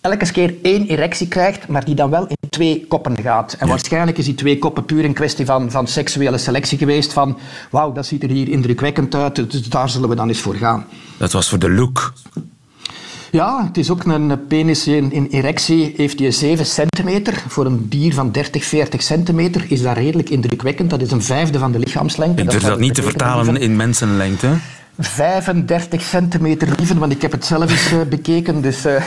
[0.00, 3.52] elke keer één erectie krijgt, maar die dan wel in twee koppen gaat.
[3.52, 3.72] En ja.
[3.72, 7.12] waarschijnlijk is die twee koppen puur een kwestie van, van seksuele selectie geweest.
[7.12, 7.38] Van,
[7.70, 10.86] wauw, dat ziet er hier indrukwekkend uit, dus daar zullen we dan eens voor gaan.
[11.16, 12.12] Dat was voor de look.
[13.30, 15.94] Ja, het is ook een penis in, in erectie.
[15.96, 17.44] Heeft hij 7 centimeter.
[17.48, 20.90] Voor een dier van 30, 40 centimeter is dat redelijk indrukwekkend.
[20.90, 22.40] Dat is een vijfde van de lichaamslengte.
[22.40, 24.48] En durf dat, dat niet te vertalen in mensenlengte?
[24.98, 28.60] 35 centimeter lieven, want ik heb het zelf eens uh, bekeken.
[28.62, 28.92] Dus uh,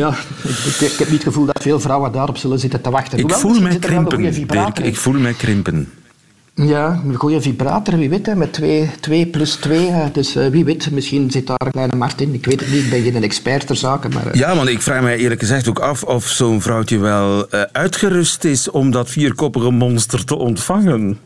[0.00, 0.08] ja,
[0.42, 3.18] ik, ik, heb niet het gevoel dat veel vrouwen daarop zullen zitten te wachten.
[3.18, 5.88] Ik Hoewel, voel mij krimpen, Dirk, ik voel mij krimpen.
[6.56, 8.62] Ja, een goede vibrator, wie weet, hè, met
[9.00, 9.92] 2 plus 2.
[10.12, 12.34] Dus uh, wie weet, misschien zit daar een kleine markt in.
[12.34, 14.08] Ik weet het niet, ik ben geen expert ter zake.
[14.08, 14.32] Maar, uh...
[14.32, 18.44] Ja, want ik vraag mij eerlijk gezegd ook af of zo'n vrouwtje wel uh, uitgerust
[18.44, 21.18] is om dat vierkoppige monster te ontvangen.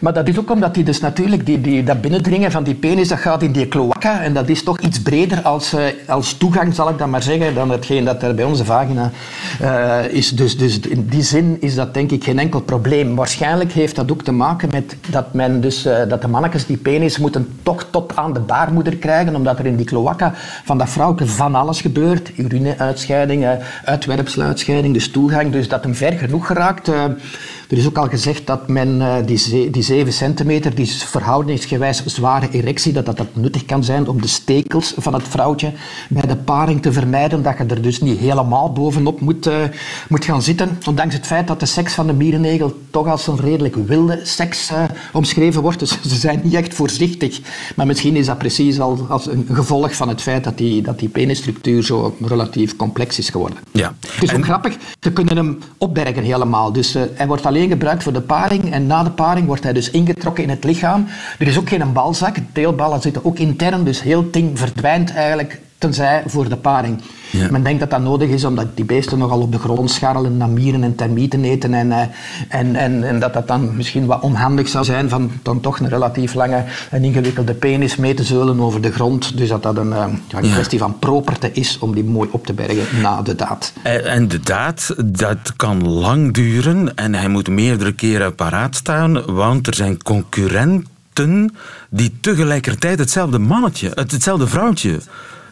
[0.00, 3.08] Maar dat is ook omdat die dus natuurlijk, die, die, dat binnendringen van die penis,
[3.08, 4.22] dat gaat in die cloaca.
[4.22, 7.54] En dat is toch iets breder als, uh, als toegang, zal ik dat maar zeggen,
[7.54, 9.10] dan hetgeen dat er bij onze vagina
[9.62, 10.30] uh, is.
[10.30, 13.14] Dus, dus in die zin is dat denk ik geen enkel probleem.
[13.14, 16.76] Waarschijnlijk heeft dat ook te maken met dat, men dus, uh, dat de mannetjes die
[16.76, 20.32] penis moeten toch tot aan de baarmoeder krijgen, omdat er in die cloaca
[20.64, 22.30] van dat vrouwke van alles gebeurt.
[22.36, 23.46] Urineuitscheiding,
[23.84, 25.52] uitwerpseluitscheiding, dus toegang.
[25.52, 26.88] Dus dat hem ver genoeg geraakt.
[26.88, 27.16] er
[27.68, 33.06] is ook al gezegd dat men die, die 7 centimeter, die verhoudingsgewijs zware erectie, dat,
[33.06, 35.72] dat dat nuttig kan zijn om de stekels van het vrouwtje
[36.08, 39.54] bij de paring te vermijden, dat je er dus niet helemaal bovenop moet, uh,
[40.08, 40.78] moet gaan zitten.
[40.86, 44.70] Ondanks het feit dat de seks van de mierennegel toch als een redelijk wilde seks
[44.70, 45.78] uh, omschreven wordt.
[45.78, 47.40] Dus ze zijn niet echt voorzichtig.
[47.76, 50.98] Maar misschien is dat precies al als een gevolg van het feit dat die, dat
[50.98, 53.58] die penisstructuur zo relatief complex is geworden.
[53.70, 53.94] Ja.
[54.14, 56.72] Het is ook grappig, ze kunnen hem opbergen helemaal.
[56.72, 59.72] Dus uh, hij wordt alleen gebruikt voor de paring en na de paring wordt hij
[59.72, 61.06] dus ingetrokken in het lichaam.
[61.38, 62.34] Er is ook geen balzak.
[62.34, 67.00] De teelballen zitten ook intern, dus heel ding verdwijnt eigenlijk tenzij voor de paring.
[67.30, 67.50] Ja.
[67.50, 70.48] Men denkt dat dat nodig is omdat die beesten nogal op de grond scharrelen, naar
[70.48, 71.92] mieren en termieten eten en,
[72.48, 75.88] en, en, en dat dat dan misschien wat onhandig zou zijn van dan toch een
[75.88, 79.36] relatief lange en ingewikkelde penis mee te zeulen over de grond.
[79.36, 80.52] Dus dat dat een, ja, een ja.
[80.52, 83.72] kwestie van properte is om die mooi op te bergen na de daad.
[83.82, 89.66] En de daad, dat kan lang duren en hij moet meerdere keren paraat staan, want
[89.66, 91.54] er zijn concurrenten
[91.90, 95.00] die tegelijkertijd hetzelfde mannetje, hetzelfde vrouwtje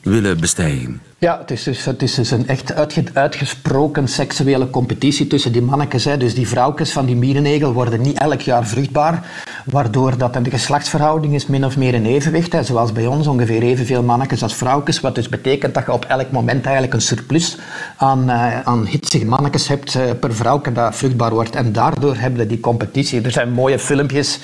[0.03, 1.01] willen bestijgen.
[1.19, 5.63] Ja, het is dus, het is dus een echt uitge, uitgesproken seksuele competitie tussen die
[5.63, 6.05] mannetjes.
[6.05, 6.17] Hè.
[6.17, 9.27] Dus die vrouwtjes van die mierennegel worden niet elk jaar vruchtbaar,
[9.71, 12.53] waardoor dat de geslachtsverhouding is min of meer in evenwicht.
[12.53, 12.63] Hè.
[12.63, 16.31] Zoals bij ons ongeveer evenveel mannetjes als vrouwtjes, wat dus betekent dat je op elk
[16.31, 17.57] moment eigenlijk een surplus
[17.97, 21.55] aan, uh, aan hitsige mannetjes hebt uh, per vrouwke dat vruchtbaar wordt.
[21.55, 23.21] En daardoor hebben we die competitie.
[23.21, 24.39] Er zijn mooie filmpjes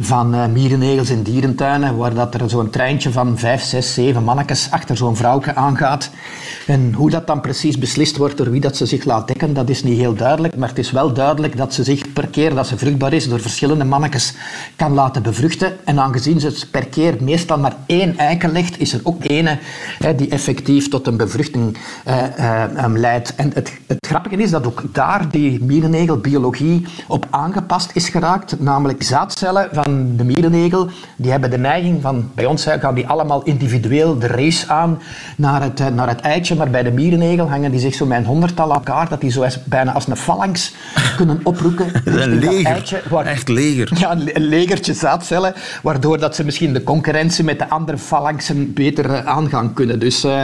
[0.00, 4.68] van uh, mierennegels in dierentuinen, waar dat er zo'n treintje van vijf, zes, zeven mannetjes
[4.70, 6.10] achter zo'n vrouwke aangaat.
[6.66, 9.68] En hoe dat dan precies beslist wordt door wie dat ze zich laat dekken, dat
[9.68, 10.56] is niet heel duidelijk.
[10.56, 13.40] Maar het is wel duidelijk dat ze zich per keer dat ze vruchtbaar is door
[13.40, 14.34] verschillende mannetjes
[14.76, 15.72] kan laten bevruchten.
[15.84, 19.58] En aangezien ze per keer meestal maar één eiken legt, is er ook ene
[19.98, 21.76] hè, die effectief tot een bevruchting
[22.08, 23.34] uh, uh, um, leidt.
[23.34, 28.60] En het, het grappige is dat ook daar die mierennegelbiologie op aangepast is geraakt.
[28.60, 33.42] Namelijk zaadcellen van de mierennegel, die hebben de neiging van, bij ons gaan die allemaal
[33.42, 35.02] individueel de race aan
[35.36, 38.24] naar het, naar het eitje, maar bij de mierennegel hangen die zich zo met een
[38.24, 40.74] honderdtal aan elkaar, dat die zo bijna als een phalanx
[41.16, 41.86] kunnen oproepen.
[42.04, 43.90] Een leger, eitje, waar, echt leger.
[43.98, 49.24] Ja, een legertje zaadcellen, waardoor dat ze misschien de concurrentie met de andere phalanxen beter
[49.24, 49.98] aan gaan kunnen.
[49.98, 50.24] Dus...
[50.24, 50.42] Uh,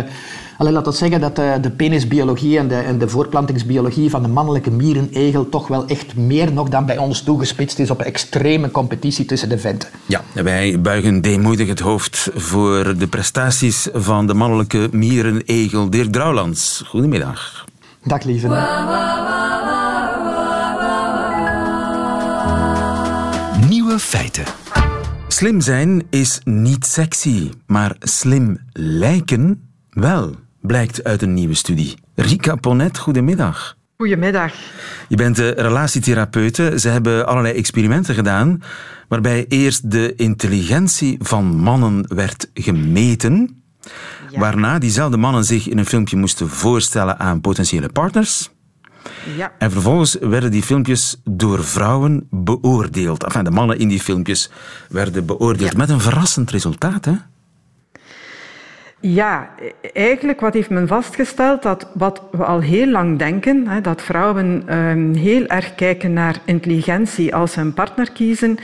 [0.63, 4.29] Alleen laat dat zeggen dat de, de penisbiologie en de, en de voorplantingsbiologie van de
[4.29, 8.71] mannelijke mierenegel toch wel echt meer nog dan bij ons toegespitst is op een extreme
[8.71, 9.89] competitie tussen de venten.
[10.07, 16.83] Ja, wij buigen deemoedig het hoofd voor de prestaties van de mannelijke mierenegel Dirk Drouwlands.
[16.87, 17.65] Goedemiddag.
[18.03, 18.49] Dag lieve.
[23.83, 24.45] Nieuwe feiten.
[25.29, 31.95] Slim zijn is niet sexy, maar slim lijken wel, blijkt uit een nieuwe studie.
[32.15, 33.77] Rika Ponet, goedemiddag.
[33.97, 34.53] Goedemiddag.
[35.09, 36.79] Je bent relatietherapeute.
[36.79, 38.63] Ze hebben allerlei experimenten gedaan
[39.09, 43.63] waarbij eerst de intelligentie van mannen werd gemeten,
[44.31, 44.39] ja.
[44.39, 48.51] waarna diezelfde mannen zich in een filmpje moesten voorstellen aan potentiële partners.
[49.37, 49.53] Ja.
[49.59, 53.25] En vervolgens werden die filmpjes door vrouwen beoordeeld.
[53.25, 54.51] Enfin, de mannen in die filmpjes
[54.89, 55.79] werden beoordeeld ja.
[55.79, 57.15] met een verrassend resultaat, hè?
[59.01, 59.51] Ja,
[59.93, 61.63] eigenlijk wat heeft men vastgesteld?
[61.63, 66.41] Dat wat we al heel lang denken, hè, dat vrouwen um, heel erg kijken naar
[66.45, 68.59] intelligentie als ze een partner kiezen,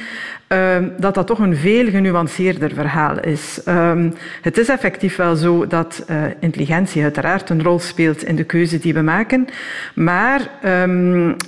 [0.48, 3.60] um, dat dat toch een veel genuanceerder verhaal is.
[3.68, 8.44] Um, het is effectief wel zo dat uh, intelligentie uiteraard een rol speelt in de
[8.44, 9.46] keuze die we maken,
[9.94, 10.50] maar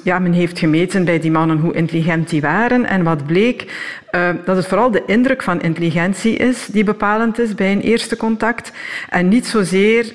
[0.04, 3.72] ja, men heeft gemeten bij die mannen hoe intelligent die waren en wat bleek,
[4.12, 8.16] uh, dat het vooral de indruk van intelligentie is die bepalend is bij een eerste
[8.16, 8.72] contact
[9.08, 10.14] en niet zozeer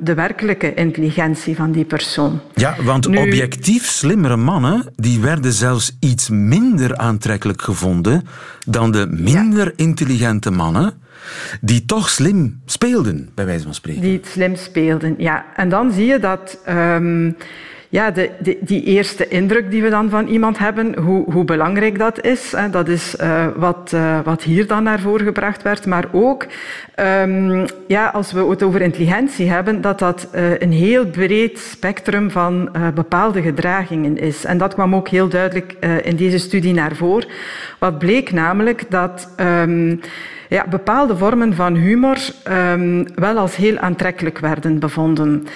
[0.00, 2.40] de werkelijke intelligentie van die persoon.
[2.54, 8.05] Ja, want nu, objectief slimmere mannen die werden zelfs iets minder aantrekkelijk gevonden
[8.64, 10.92] dan de minder intelligente mannen
[11.60, 14.02] die toch slim speelden, bij wijze van spreken.
[14.02, 15.44] Die het slim speelden, ja.
[15.56, 17.30] En dan zie je dat ehm,
[17.88, 22.24] ja, de, die eerste indruk die we dan van iemand hebben, hoe, hoe belangrijk dat
[22.24, 22.52] is.
[22.52, 25.86] Hè, dat is uh, wat, uh, wat hier dan naar voren gebracht werd.
[25.86, 26.46] Maar ook,
[27.22, 32.30] um, ja, als we het over intelligentie hebben, dat dat uh, een heel breed spectrum
[32.30, 34.44] van bepaalde gedragingen is.
[34.44, 37.28] En dat kwam ook heel duidelijk in deze studie naar voren.
[37.78, 39.34] Wat bleek namelijk dat...
[39.40, 40.00] Um,
[40.48, 42.16] ja, bepaalde vormen van humor
[42.48, 45.46] um, wel als heel aantrekkelijk werden bevonden.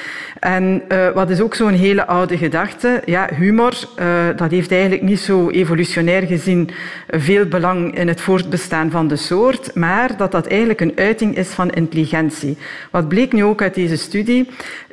[0.41, 3.03] En uh, wat is ook zo'n hele oude gedachte?
[3.05, 6.71] Ja, humor, uh, dat heeft eigenlijk niet zo evolutionair gezien
[7.09, 11.49] veel belang in het voortbestaan van de soort, maar dat dat eigenlijk een uiting is
[11.49, 12.59] van intelligentie.
[12.91, 14.49] Wat bleek nu ook uit deze studie?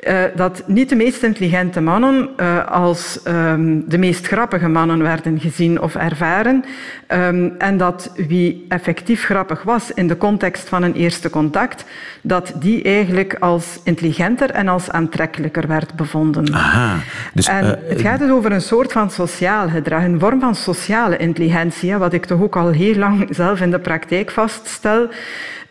[0.08, 5.80] Uh, dat niet de meest intelligente mannen als um, de meest grappige mannen werden gezien
[5.80, 6.64] of ervaren.
[7.12, 11.84] Um, en dat wie effectief grappig was in de context van een eerste contact,
[12.22, 16.54] dat die eigenlijk als intelligenter en als aantrekkelijker werd bevonden.
[16.54, 16.96] Aha,
[17.34, 20.54] dus, en uh, het gaat dus over een soort van sociaal gedrag, een vorm van
[20.54, 25.08] sociale intelligentie, wat ik toch ook al heel lang zelf in de praktijk vaststel.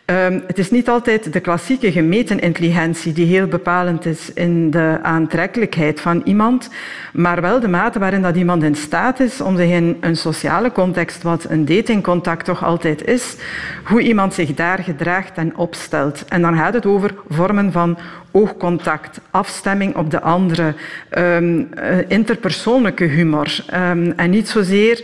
[0.09, 4.99] Um, het is niet altijd de klassieke gemeten intelligentie die heel bepalend is in de
[5.01, 6.69] aantrekkelijkheid van iemand,
[7.13, 10.71] maar wel de mate waarin dat iemand in staat is om zich in een sociale
[10.71, 13.35] context, wat een datingcontact toch altijd is,
[13.83, 16.25] hoe iemand zich daar gedraagt en opstelt.
[16.27, 17.97] En dan gaat het over vormen van
[18.31, 20.73] oogcontact, afstemming op de andere,
[21.17, 21.69] um,
[22.07, 25.03] interpersoonlijke humor um, en niet zozeer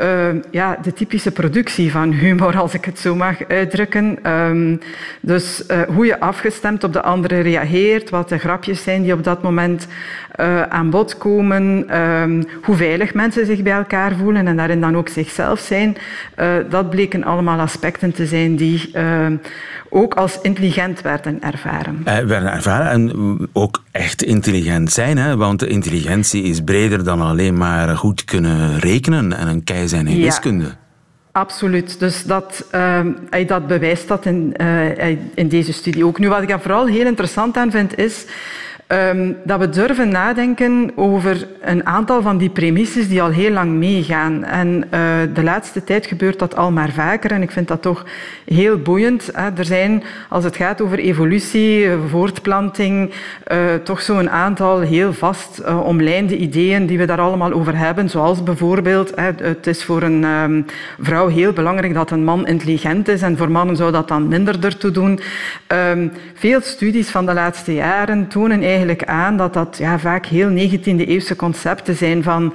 [0.00, 4.32] uh, ja, de typische productie van humor, als ik het zo mag uitdrukken.
[4.32, 4.80] Um,
[5.20, 9.24] dus uh, hoe je afgestemd op de andere reageert, wat de grapjes zijn die op
[9.24, 9.86] dat moment
[10.40, 14.96] uh, aan bod komen, um, hoe veilig mensen zich bij elkaar voelen en daarin dan
[14.96, 15.96] ook zichzelf zijn.
[16.68, 18.90] dat bleken allemaal aspecten te zijn die
[19.88, 22.02] ook als intelligent werden ervaren.
[22.04, 25.36] werden ervaren en ook echt intelligent zijn, hè?
[25.36, 30.16] want intelligentie is breder dan alleen maar goed kunnen rekenen en een kei zijn in
[30.16, 30.24] Ja.
[30.24, 30.64] wiskunde.
[31.32, 31.98] Absoluut.
[31.98, 33.00] Dus dat, uh,
[33.46, 36.18] dat bewijst dat in, uh, in deze studie ook.
[36.18, 38.24] Nu, wat ik daar vooral heel interessant aan vind, is
[38.88, 43.72] um, dat we durven nadenken over een aantal van die premisses die al heel lang
[43.72, 44.44] meegaan.
[44.44, 44.90] En uh,
[45.34, 48.04] de laatste tijd gebeurt dat al maar vaker en ik vind dat toch
[48.44, 49.30] heel boeiend.
[49.32, 49.48] Hè.
[49.56, 53.10] Er zijn, als het gaat over evolutie, voortplanting,
[53.52, 58.10] uh, toch zo'n aantal heel vast omlijnde ideeën die we daar allemaal over hebben.
[58.10, 60.64] Zoals bijvoorbeeld, hè, het is voor een um,
[61.00, 64.64] vrouw heel belangrijk dat een man intelligent is en voor mannen zou dat dan minder
[64.64, 65.20] ertoe doen.
[65.90, 70.48] Um, veel studies van de laatste jaren tonen eigenlijk aan dat dat ja, vaak heel
[70.50, 72.54] 19e-eeuwse concepten zijn van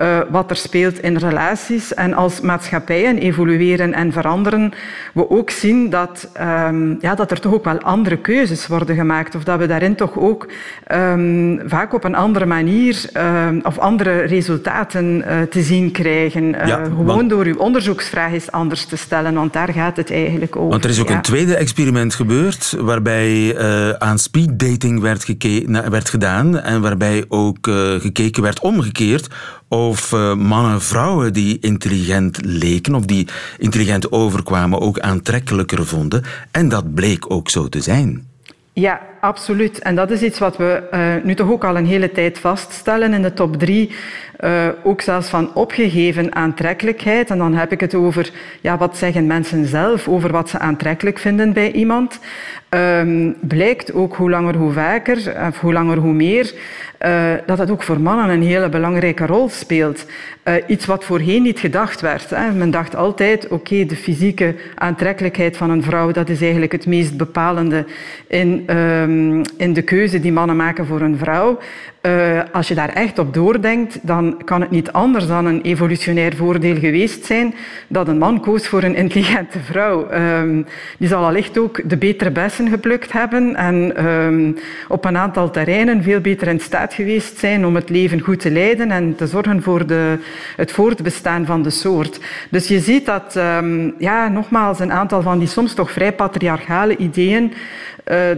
[0.00, 1.94] uh, wat er speelt in relaties.
[1.94, 4.72] En als maatschappijen evolueren en veranderen,
[5.14, 6.28] we ook zien dat,
[6.68, 9.34] um, ja, dat er toch ook wel andere keuzes worden gemaakt.
[9.34, 10.48] Of dat we daarin toch ook
[10.92, 13.04] um, vaak op een andere manier
[13.46, 16.44] um, of andere resultaten uh, te zien krijgen.
[16.54, 20.10] Uh, Ja, gewoon want- door uw onderzoeksvraag eens anders te stellen, want daar gaat het
[20.12, 20.70] eigenlijk over.
[20.70, 21.14] Want er is ook ja.
[21.14, 27.24] een tweede experiment gebeurd waarbij eh, aan speeddating werd, geke- na- werd gedaan en waarbij
[27.28, 29.28] ook eh, gekeken werd omgekeerd
[29.68, 36.22] of eh, mannen vrouwen die intelligent leken of die intelligent overkwamen ook aantrekkelijker vonden.
[36.50, 38.28] En dat bleek ook zo te zijn.
[38.72, 39.78] Ja, absoluut.
[39.78, 43.12] En dat is iets wat we uh, nu toch ook al een hele tijd vaststellen
[43.12, 43.90] in de top drie.
[44.44, 47.30] Uh, ook zelfs van opgegeven aantrekkelijkheid.
[47.30, 51.18] En dan heb ik het over ja, wat zeggen mensen zelf over wat ze aantrekkelijk
[51.18, 52.18] vinden bij iemand.
[52.74, 55.16] Um, blijkt ook hoe langer hoe vaker,
[55.48, 56.52] of hoe langer hoe meer,
[57.06, 60.06] uh, dat dat ook voor mannen een hele belangrijke rol speelt.
[60.44, 62.30] Uh, iets wat voorheen niet gedacht werd.
[62.30, 62.52] Hè.
[62.52, 67.16] Men dacht altijd, oké, de fysieke aantrekkelijkheid van een vrouw, dat is eigenlijk het meest
[67.16, 67.84] bepalende
[68.26, 71.58] in, um, in de keuze die mannen maken voor een vrouw.
[72.52, 76.76] Als je daar echt op doordenkt, dan kan het niet anders dan een evolutionair voordeel
[76.76, 77.54] geweest zijn
[77.88, 80.12] dat een man koos voor een intelligente vrouw.
[80.12, 80.66] Um,
[80.98, 84.56] die zal allicht ook de betere bessen geplukt hebben en um,
[84.88, 88.50] op een aantal terreinen veel beter in staat geweest zijn om het leven goed te
[88.50, 90.18] leiden en te zorgen voor de,
[90.56, 92.20] het voortbestaan van de soort.
[92.50, 96.96] Dus je ziet dat, um, ja, nogmaals, een aantal van die soms toch vrij patriarchale
[96.96, 97.52] ideeën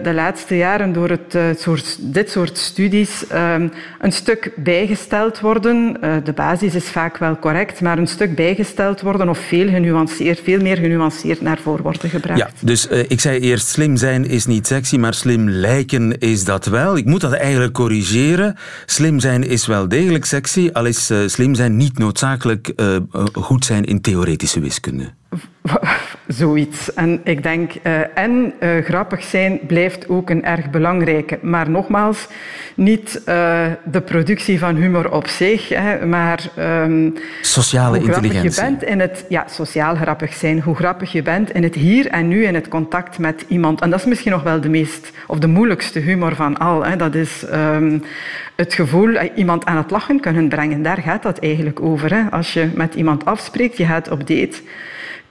[0.02, 3.68] de laatste jaren door het, uh, soort, dit soort studies ehm,
[4.00, 5.96] een stuk bijgesteld worden.
[6.24, 10.60] de basis is vaak wel correct, maar een stuk bijgesteld worden of veel genuanceerd, veel
[10.60, 12.38] meer genuanceerd naar voren worden gebracht.
[12.38, 16.66] Ja, dus ik zei eerst slim zijn is niet sexy, maar slim lijken is dat
[16.66, 16.96] wel.
[16.96, 18.56] Ik moet dat eigenlijk corrigeren.
[18.86, 22.72] Slim zijn is wel degelijk sexy, al is slim zijn niet noodzakelijk
[23.32, 25.12] goed zijn in theoretische wiskunde.
[26.32, 26.94] Zoiets.
[26.94, 31.38] En ik denk, uh, en uh, grappig zijn blijft ook een erg belangrijke.
[31.42, 32.28] Maar nogmaals,
[32.74, 38.64] niet uh, de productie van humor op zich, hè, maar um, sociale hoe grappig intelligentie.
[38.64, 42.06] je bent in het, ja, sociaal grappig zijn, hoe grappig je bent in het hier
[42.06, 43.80] en nu, in het contact met iemand.
[43.80, 46.84] En dat is misschien nog wel de meest, of de moeilijkste humor van al.
[46.84, 46.96] Hè.
[46.96, 48.02] Dat is um,
[48.56, 50.82] het gevoel iemand aan het lachen kunnen brengen.
[50.82, 52.14] Daar gaat dat eigenlijk over.
[52.14, 52.30] Hè.
[52.30, 54.60] Als je met iemand afspreekt, je gaat op date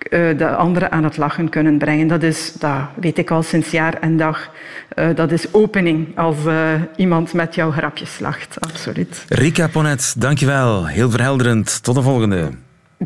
[0.10, 2.08] de anderen aan het lachen kunnen brengen.
[2.08, 4.50] Dat is, dat weet ik al sinds jaar en dag,
[4.96, 6.56] uh, dat is opening als uh,
[6.96, 8.56] iemand met jouw grapjes lacht.
[8.60, 9.26] Absoluut.
[9.28, 10.86] Rika Ponet, dankjewel.
[10.86, 11.84] Heel verhelderend.
[11.84, 12.50] Tot de volgende.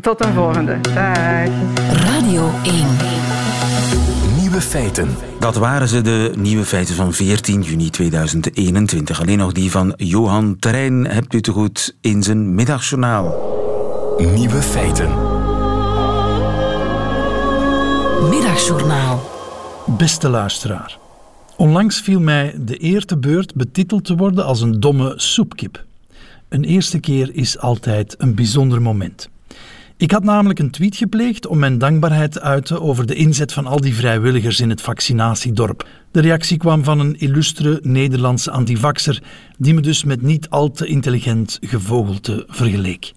[0.00, 0.80] Tot de volgende.
[0.80, 1.16] Dag.
[1.90, 2.86] Radio 1.
[4.40, 5.08] Nieuwe feiten.
[5.38, 9.20] Dat waren ze, de nieuwe feiten van 14 juni 2021.
[9.20, 13.54] Alleen nog die van Johan Terrein hebt u te goed in zijn middagjournaal.
[14.34, 15.35] Nieuwe feiten.
[18.20, 19.30] Middagjournaal.
[19.86, 20.98] Beste luisteraar.
[21.56, 25.84] Onlangs viel mij de eer te beurt betiteld te worden als een domme soepkip.
[26.48, 29.28] Een eerste keer is altijd een bijzonder moment.
[29.98, 33.66] Ik had namelijk een tweet gepleegd om mijn dankbaarheid te uiten over de inzet van
[33.66, 35.88] al die vrijwilligers in het vaccinatiedorp.
[36.10, 39.22] De reactie kwam van een illustre Nederlandse antivaxer,
[39.58, 43.12] die me dus met niet al te intelligent gevogelte vergeleek.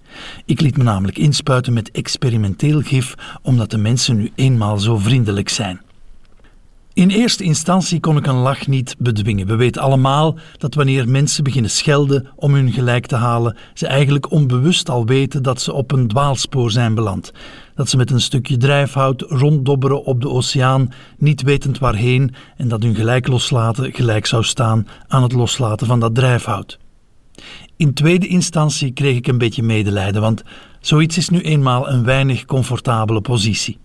[0.45, 5.49] Ik liet me namelijk inspuiten met experimenteel gif, omdat de mensen nu eenmaal zo vriendelijk
[5.49, 5.81] zijn.
[6.99, 9.47] In eerste instantie kon ik een lach niet bedwingen.
[9.47, 14.31] We weten allemaal dat wanneer mensen beginnen schelden om hun gelijk te halen, ze eigenlijk
[14.31, 17.31] onbewust al weten dat ze op een dwaalspoor zijn beland.
[17.75, 22.83] Dat ze met een stukje drijfhout ronddobberen op de oceaan, niet wetend waarheen, en dat
[22.83, 26.79] hun gelijk loslaten gelijk zou staan aan het loslaten van dat drijfhout.
[27.75, 30.43] In tweede instantie kreeg ik een beetje medelijden, want
[30.79, 33.77] zoiets is nu eenmaal een weinig comfortabele positie.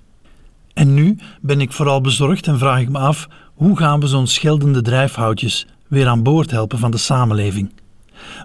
[0.74, 4.26] En nu ben ik vooral bezorgd en vraag ik me af hoe gaan we zo'n
[4.26, 7.72] scheldende drijfhoutjes weer aan boord helpen van de samenleving.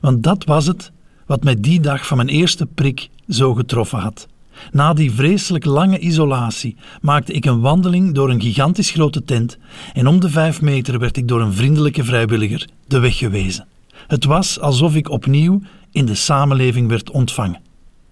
[0.02, 0.92] Want dat was het
[1.26, 4.28] wat mij die dag van mijn eerste prik zo getroffen had.
[4.72, 9.58] Na die vreselijk lange isolatie maakte ik een wandeling door een gigantisch grote tent
[9.94, 13.68] en om de vijf meter werd ik door een vriendelijke vrijwilliger de weg gewezen.
[14.08, 15.62] Het was alsof ik opnieuw
[15.92, 17.62] in de samenleving werd ontvangen.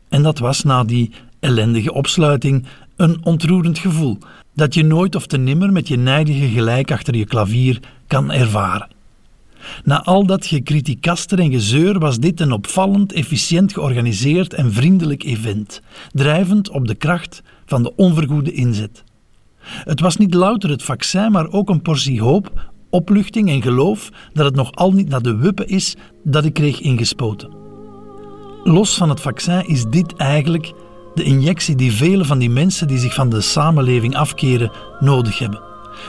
[0.09, 2.65] En dat was na die ellendige opsluiting
[2.97, 4.17] een ontroerend gevoel
[4.53, 8.87] dat je nooit of te nimmer met je nijdige gelijk achter je klavier kan ervaren.
[9.83, 15.81] Na al dat gekritikaster en gezeur was dit een opvallend, efficiënt georganiseerd en vriendelijk event,
[16.11, 19.03] drijvend op de kracht van de onvergoede inzet.
[19.59, 24.45] Het was niet louter het vaccin, maar ook een portie hoop, opluchting en geloof dat
[24.45, 27.49] het nog al niet naar de wuppen is dat ik kreeg ingespoten.
[28.63, 30.73] Los van het vaccin is dit eigenlijk
[31.17, 35.61] de injectie die vele van die mensen die zich van de samenleving afkeren nodig hebben.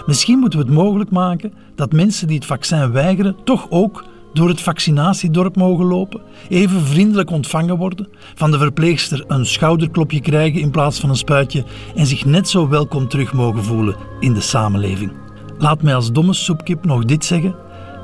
[0.07, 4.49] Misschien moeten we het mogelijk maken dat mensen die het vaccin weigeren toch ook door
[4.49, 10.71] het vaccinatiedorp mogen lopen, even vriendelijk ontvangen worden, van de verpleegster een schouderklopje krijgen in
[10.71, 15.13] plaats van een spuitje en zich net zo welkom terug mogen voelen in de samenleving.
[15.59, 17.55] Laat mij als domme soepkip nog dit zeggen.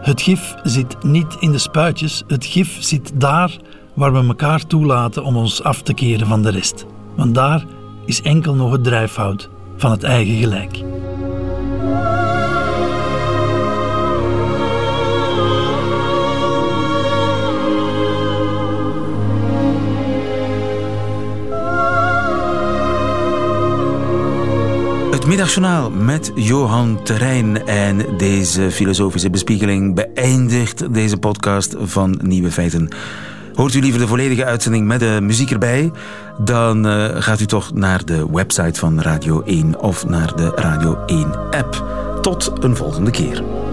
[0.00, 3.56] Het gif zit niet in de spuitjes, het gif zit daar
[3.94, 6.86] waar we elkaar toelaten om ons af te keren van de rest.
[7.16, 7.64] Want daar
[8.04, 10.82] is enkel nog het drijfhout van het eigen gelijk.
[25.24, 27.66] Het middagjournaal met Johan Terrein.
[27.66, 32.88] En deze filosofische bespiegeling beëindigt deze podcast van Nieuwe Feiten.
[33.54, 35.92] Hoort u liever de volledige uitzending met de muziek erbij?
[36.38, 40.98] Dan uh, gaat u toch naar de website van Radio 1 of naar de Radio
[41.06, 41.84] 1 app.
[42.22, 43.63] Tot een volgende keer.